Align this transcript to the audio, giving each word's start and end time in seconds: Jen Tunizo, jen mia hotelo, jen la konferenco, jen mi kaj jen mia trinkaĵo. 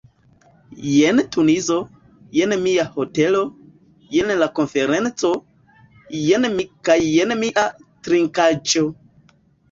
Jen 0.91 1.19
Tunizo, 1.33 1.75
jen 2.37 2.53
mia 2.61 2.85
hotelo, 2.95 3.41
jen 4.15 4.33
la 4.43 4.47
konferenco, 4.59 5.31
jen 6.21 6.47
mi 6.55 6.65
kaj 6.89 6.97
jen 7.09 7.35
mia 7.43 7.67
trinkaĵo. 8.09 8.83